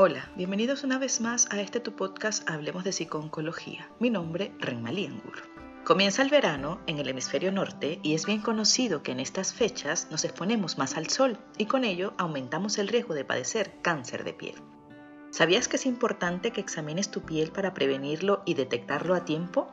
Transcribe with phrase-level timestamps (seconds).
[0.00, 3.90] Hola, bienvenidos una vez más a este tu podcast Hablemos de Psiconcología.
[3.98, 5.42] Mi nombre, Renmalí Angur.
[5.82, 10.06] Comienza el verano en el hemisferio norte y es bien conocido que en estas fechas
[10.12, 14.34] nos exponemos más al sol y con ello aumentamos el riesgo de padecer cáncer de
[14.34, 14.54] piel.
[15.30, 19.66] ¿Sabías que es importante que examines tu piel para prevenirlo y detectarlo a tiempo?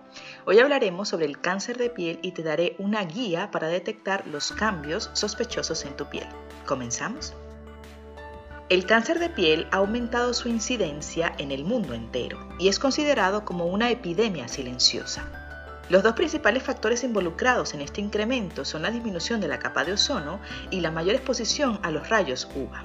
[0.48, 4.52] Hoy hablaremos sobre el cáncer de piel y te daré una guía para detectar los
[4.54, 6.28] cambios sospechosos en tu piel.
[6.66, 7.36] ¿Comenzamos?
[8.68, 13.46] El cáncer de piel ha aumentado su incidencia en el mundo entero y es considerado
[13.46, 15.24] como una epidemia silenciosa.
[15.88, 19.94] Los dos principales factores involucrados en este incremento son la disminución de la capa de
[19.94, 20.40] ozono
[20.72, 22.84] y la mayor exposición a los rayos UVA.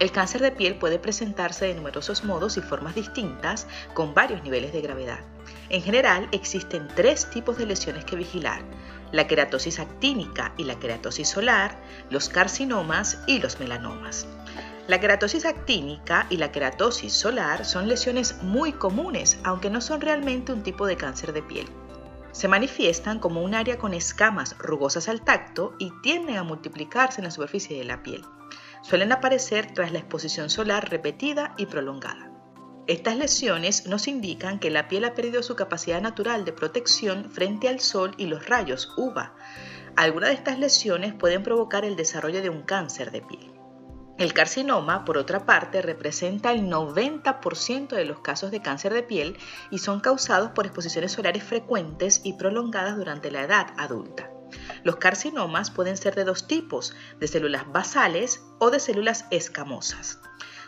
[0.00, 4.72] El cáncer de piel puede presentarse de numerosos modos y formas distintas con varios niveles
[4.72, 5.20] de gravedad.
[5.68, 8.62] En general existen tres tipos de lesiones que vigilar,
[9.12, 14.26] la queratosis actínica y la queratosis solar, los carcinomas y los melanomas.
[14.86, 20.52] La queratosis actínica y la queratosis solar son lesiones muy comunes, aunque no son realmente
[20.52, 21.66] un tipo de cáncer de piel.
[22.32, 27.24] Se manifiestan como un área con escamas rugosas al tacto y tienden a multiplicarse en
[27.24, 28.26] la superficie de la piel.
[28.82, 32.30] Suelen aparecer tras la exposición solar repetida y prolongada.
[32.86, 37.70] Estas lesiones nos indican que la piel ha perdido su capacidad natural de protección frente
[37.70, 39.34] al sol y los rayos UVA.
[39.96, 43.53] Algunas de estas lesiones pueden provocar el desarrollo de un cáncer de piel.
[44.16, 49.36] El carcinoma, por otra parte, representa el 90% de los casos de cáncer de piel
[49.72, 54.30] y son causados por exposiciones solares frecuentes y prolongadas durante la edad adulta.
[54.84, 60.20] Los carcinomas pueden ser de dos tipos, de células basales o de células escamosas.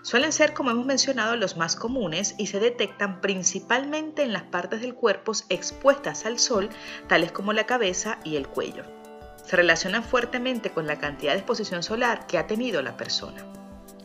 [0.03, 4.81] Suelen ser, como hemos mencionado, los más comunes y se detectan principalmente en las partes
[4.81, 6.69] del cuerpo expuestas al sol,
[7.07, 9.06] tales como la cabeza y el cuello
[9.47, 13.45] se relacionan fuertemente con la cantidad de exposición solar que ha tenido la persona.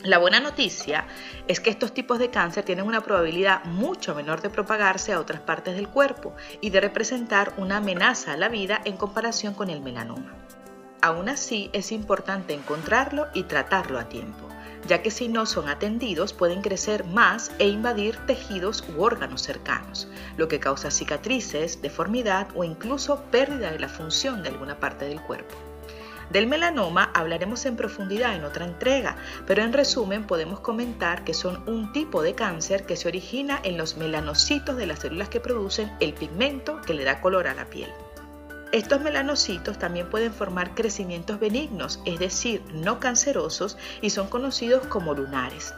[0.04, 1.06] La buena noticia
[1.48, 5.42] es que estos tipos de cáncer tienen una probabilidad mucho menor de propagarse a otras
[5.42, 9.82] partes del cuerpo y de representar una amenaza a la vida en comparación con el
[9.82, 10.34] melanoma.
[11.02, 14.51] Aún así, es importante encontrarlo y tratarlo a tiempo
[14.88, 20.08] ya que si no son atendidos pueden crecer más e invadir tejidos u órganos cercanos,
[20.38, 25.22] lo que causa cicatrices, deformidad o incluso pérdida de la función de alguna parte del
[25.22, 25.56] cuerpo.
[26.32, 31.68] Del melanoma hablaremos en profundidad en otra entrega, pero en resumen podemos comentar que son
[31.68, 35.92] un tipo de cáncer que se origina en los melanocitos de las células que producen
[36.00, 37.92] el pigmento que le da color a la piel.
[38.72, 45.14] Estos melanocitos también pueden formar crecimientos benignos, es decir, no cancerosos, y son conocidos como
[45.14, 45.74] lunares.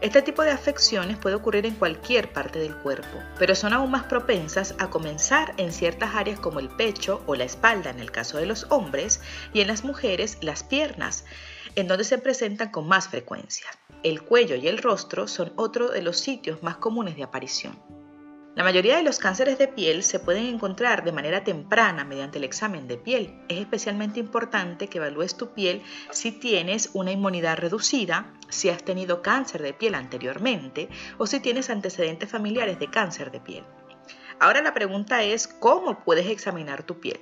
[0.00, 4.04] Este tipo de afecciones puede ocurrir en cualquier parte del cuerpo, pero son aún más
[4.04, 8.38] propensas a comenzar en ciertas áreas como el pecho o la espalda en el caso
[8.38, 9.20] de los hombres
[9.52, 11.26] y en las mujeres las piernas,
[11.74, 13.66] en donde se presentan con más frecuencia.
[14.02, 17.78] El cuello y el rostro son otro de los sitios más comunes de aparición.
[18.54, 22.44] La mayoría de los cánceres de piel se pueden encontrar de manera temprana mediante el
[22.44, 23.34] examen de piel.
[23.48, 25.82] Es especialmente importante que evalúes tu piel
[26.12, 30.88] si tienes una inmunidad reducida, si has tenido cáncer de piel anteriormente
[31.18, 33.64] o si tienes antecedentes familiares de cáncer de piel.
[34.38, 37.20] Ahora la pregunta es, ¿cómo puedes examinar tu piel?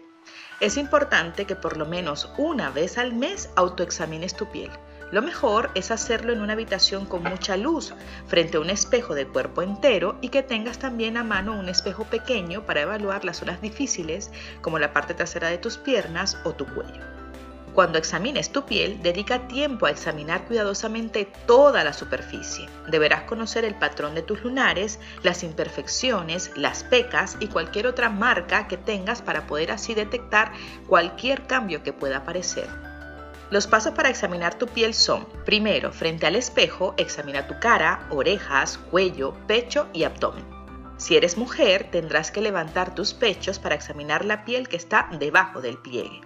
[0.61, 4.71] Es importante que por lo menos una vez al mes autoexamines tu piel.
[5.13, 7.93] Lo mejor es hacerlo en una habitación con mucha luz,
[8.27, 12.05] frente a un espejo de cuerpo entero y que tengas también a mano un espejo
[12.05, 14.31] pequeño para evaluar las zonas difíciles
[14.63, 17.03] como la parte trasera de tus piernas o tu cuello.
[17.75, 22.67] Cuando examines tu piel, dedica tiempo a examinar cuidadosamente toda la superficie.
[22.89, 28.67] Deberás conocer el patrón de tus lunares, las imperfecciones, las pecas y cualquier otra marca
[28.67, 30.53] que tengas para poder así detectar
[30.87, 32.92] cualquier cambio que pueda aparecer.
[33.53, 38.79] Los pasos para examinar tu piel son, primero, frente al espejo, examina tu cara, orejas,
[38.79, 40.47] cuello, pecho y abdomen.
[40.97, 45.61] Si eres mujer, tendrás que levantar tus pechos para examinar la piel que está debajo
[45.61, 46.23] del pliegue.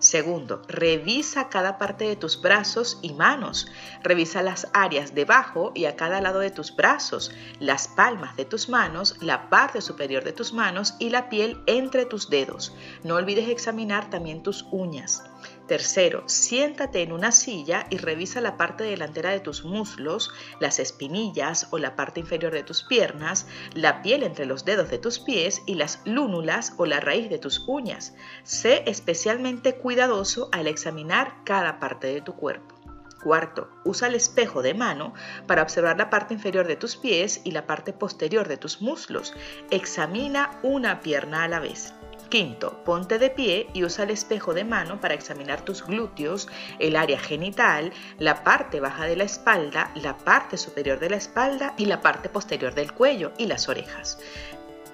[0.00, 3.66] Segundo, revisa cada parte de tus brazos y manos.
[4.02, 8.70] Revisa las áreas debajo y a cada lado de tus brazos, las palmas de tus
[8.70, 12.74] manos, la parte superior de tus manos y la piel entre tus dedos.
[13.04, 15.22] No olvides examinar también tus uñas.
[15.70, 21.68] Tercero, siéntate en una silla y revisa la parte delantera de tus muslos, las espinillas
[21.70, 25.62] o la parte inferior de tus piernas, la piel entre los dedos de tus pies
[25.66, 28.16] y las lúnulas o la raíz de tus uñas.
[28.42, 32.74] Sé especialmente cuidadoso al examinar cada parte de tu cuerpo.
[33.22, 35.14] Cuarto, usa el espejo de mano
[35.46, 39.34] para observar la parte inferior de tus pies y la parte posterior de tus muslos.
[39.70, 41.94] Examina una pierna a la vez.
[42.30, 46.46] Quinto, ponte de pie y usa el espejo de mano para examinar tus glúteos,
[46.78, 51.74] el área genital, la parte baja de la espalda, la parte superior de la espalda
[51.76, 54.20] y la parte posterior del cuello y las orejas.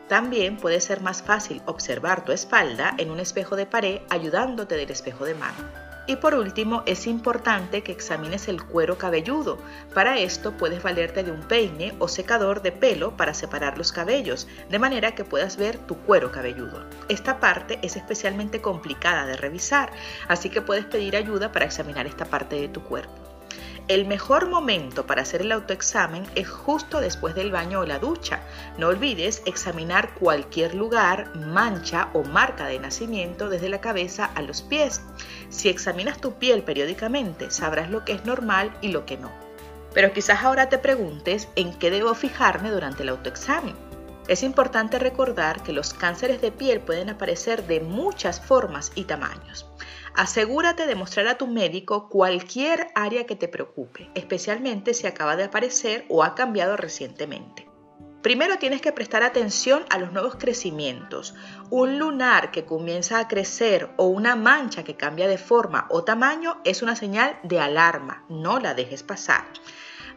[0.08, 4.90] También puede ser más fácil observar tu espalda en un espejo de pared ayudándote del
[4.90, 5.85] espejo de mano.
[6.08, 9.58] Y por último, es importante que examines el cuero cabelludo.
[9.92, 14.46] Para esto puedes valerte de un peine o secador de pelo para separar los cabellos,
[14.70, 16.86] de manera que puedas ver tu cuero cabelludo.
[17.08, 19.90] Esta parte es especialmente complicada de revisar,
[20.28, 23.26] así que puedes pedir ayuda para examinar esta parte de tu cuerpo.
[23.88, 28.40] El mejor momento para hacer el autoexamen es justo después del baño o la ducha.
[28.78, 34.62] No olvides examinar cualquier lugar, mancha o marca de nacimiento desde la cabeza a los
[34.62, 35.02] pies.
[35.48, 39.30] Si examinas tu piel periódicamente, sabrás lo que es normal y lo que no.
[39.94, 43.74] Pero quizás ahora te preguntes en qué debo fijarme durante el autoexamen.
[44.28, 49.66] Es importante recordar que los cánceres de piel pueden aparecer de muchas formas y tamaños.
[50.14, 55.44] Asegúrate de mostrar a tu médico cualquier área que te preocupe, especialmente si acaba de
[55.44, 57.65] aparecer o ha cambiado recientemente.
[58.26, 61.36] Primero tienes que prestar atención a los nuevos crecimientos.
[61.70, 66.60] Un lunar que comienza a crecer o una mancha que cambia de forma o tamaño
[66.64, 69.44] es una señal de alarma, no la dejes pasar.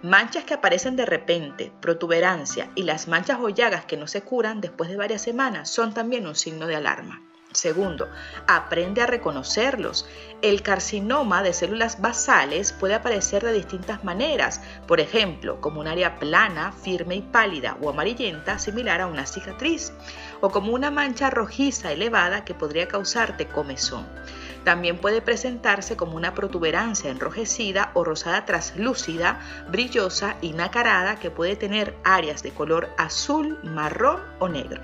[0.01, 4.59] Manchas que aparecen de repente, protuberancia y las manchas o llagas que no se curan
[4.59, 7.28] después de varias semanas son también un signo de alarma.
[7.51, 8.07] Segundo,
[8.47, 10.07] aprende a reconocerlos.
[10.43, 16.19] El carcinoma de células basales puede aparecer de distintas maneras, por ejemplo, como un área
[16.19, 19.91] plana, firme y pálida o amarillenta similar a una cicatriz,
[20.41, 24.07] o como una mancha rojiza elevada que podría causarte comezón.
[24.63, 29.39] También puede presentarse como una protuberancia enrojecida o rosada traslúcida,
[29.69, 34.81] brillosa y nacarada que puede tener áreas de color azul, marrón o negro.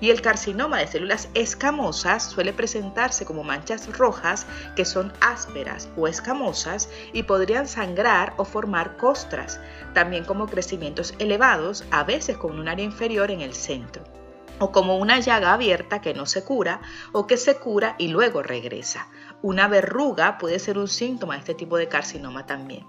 [0.00, 6.06] Y el carcinoma de células escamosas suele presentarse como manchas rojas que son ásperas o
[6.06, 9.60] escamosas y podrían sangrar o formar costras,
[9.94, 14.13] también como crecimientos elevados, a veces con un área inferior en el centro
[14.58, 16.80] o como una llaga abierta que no se cura
[17.12, 19.08] o que se cura y luego regresa.
[19.42, 22.86] Una verruga puede ser un síntoma de este tipo de carcinoma también.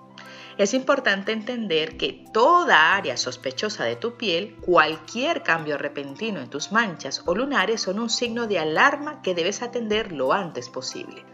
[0.57, 6.71] Es importante entender que toda área sospechosa de tu piel, cualquier cambio repentino en tus
[6.71, 11.25] manchas o lunares son un signo de alarma que debes atender lo antes posible.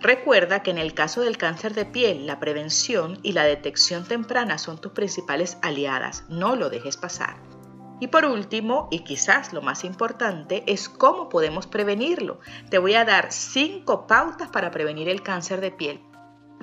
[0.00, 4.58] Recuerda que en el caso del cáncer de piel, la prevención y la detección temprana
[4.58, 7.55] son tus principales aliadas, no lo dejes pasar.
[7.98, 12.40] Y por último, y quizás lo más importante, es cómo podemos prevenirlo.
[12.68, 16.00] Te voy a dar cinco pautas para prevenir el cáncer de piel.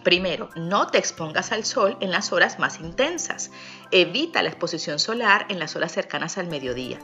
[0.03, 3.51] Primero, no te expongas al sol en las horas más intensas.
[3.89, 6.99] Evita la exposición solar en las horas cercanas al mediodía.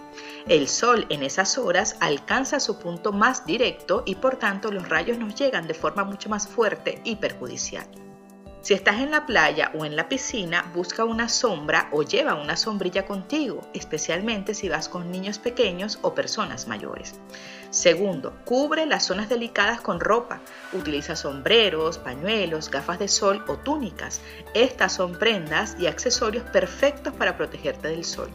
[0.47, 5.17] El sol en esas horas alcanza su punto más directo y por tanto los rayos
[5.17, 7.87] nos llegan de forma mucho más fuerte y perjudicial.
[8.69, 12.55] Si estás en la playa o en la piscina, busca una sombra o lleva una
[12.55, 17.15] sombrilla contigo, especialmente si vas con niños pequeños o personas mayores.
[17.71, 20.39] Segundo, cubre las zonas delicadas con ropa.
[20.71, 24.21] Utiliza sombreros, pañuelos, gafas de sol o túnicas.
[24.53, 28.29] Estas son prendas y accesorios perfectos para protegerte del sol.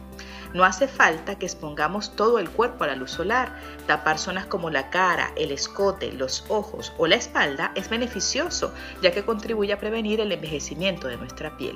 [0.55, 3.59] No hace falta que expongamos todo el cuerpo a la luz solar.
[3.87, 9.11] Tapar zonas como la cara, el escote, los ojos o la espalda es beneficioso, ya
[9.11, 11.75] que contribuye a prevenir el envejecimiento de nuestra piel.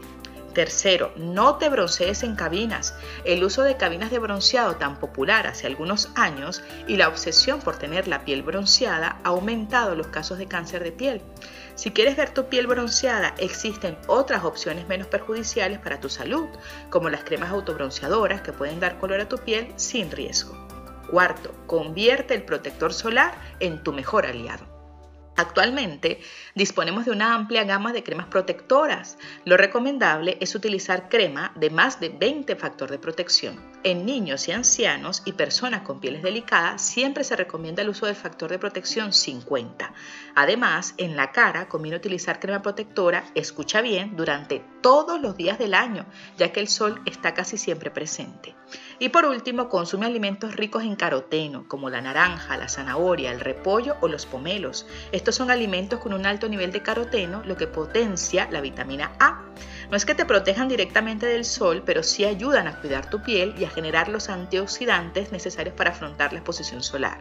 [0.54, 2.96] Tercero, no te broncees en cabinas.
[3.26, 7.76] El uso de cabinas de bronceado tan popular hace algunos años y la obsesión por
[7.76, 11.22] tener la piel bronceada ha aumentado los casos de cáncer de piel.
[11.80, 16.50] Si quieres ver tu piel bronceada, existen otras opciones menos perjudiciales para tu salud,
[16.90, 20.58] como las cremas autobronceadoras que pueden dar color a tu piel sin riesgo.
[21.10, 24.66] Cuarto, convierte el protector solar en tu mejor aliado.
[25.38, 26.20] Actualmente
[26.54, 29.18] disponemos de una amplia gama de cremas protectoras.
[29.46, 33.69] Lo recomendable es utilizar crema de más de 20 factores de protección.
[33.82, 38.16] En niños y ancianos y personas con pieles delicadas siempre se recomienda el uso del
[38.16, 39.94] factor de protección 50.
[40.36, 45.74] Además, en la cara conviene utilizar crema protectora, escucha bien, durante todos los días del
[45.74, 46.06] año,
[46.38, 48.54] ya que el sol está casi siempre presente.
[49.00, 53.96] Y por último, consume alimentos ricos en caroteno, como la naranja, la zanahoria, el repollo
[54.02, 54.88] o los pomelos.
[55.14, 59.42] Estos son alimentos con un alto nivel de caroteno, lo que potencia la vitamina A.
[59.90, 63.56] No es que te protejan directamente del sol, pero sí ayudan a cuidar tu piel
[63.58, 67.20] y a generar los antioxidantes necesarios para afrontar la exposición solar.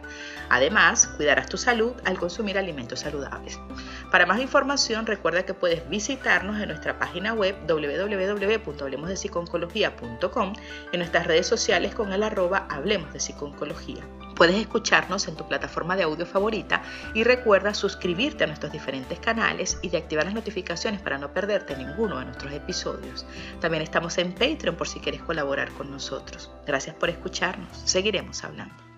[0.49, 3.59] Además, cuidarás tu salud al consumir alimentos saludables.
[4.11, 10.53] Para más información, recuerda que puedes visitarnos en nuestra página web www.hablemosdepsiconcología.com,
[10.91, 14.03] en nuestras redes sociales con el arroba Hablemos de Psiconcología.
[14.39, 16.81] Puedes escucharnos en tu plataforma de audio favorita
[17.13, 21.75] y recuerda suscribirte a nuestros diferentes canales y de activar las notificaciones para no perderte
[21.75, 23.25] ninguno de nuestros episodios.
[23.59, 26.49] También estamos en Patreon por si quieres colaborar con nosotros.
[26.65, 27.81] Gracias por escucharnos.
[27.83, 28.88] Seguiremos hablando.